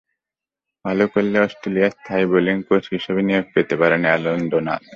[0.85, 4.85] ভালো করলে অস্ট্রেলিয়ার স্থায়ী বোলিং কোচ হিসেবে নিয়োগ পেতে পারেন অ্যালান ডোনাল্ড।